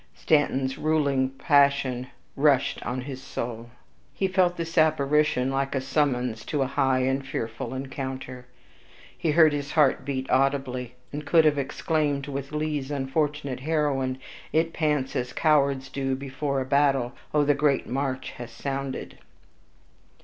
[0.15, 3.69] Stanton's ruling passion rushed on his soul;
[4.15, 8.47] he felt this apparition like a summons to a high and fearful encounter.
[9.15, 14.17] He heard his heart beat audibly, and could have exclaimed with Lee's unfortunate heroine,
[14.51, 19.19] "It pants as cowards do before a battle; Oh the great march has sounded!"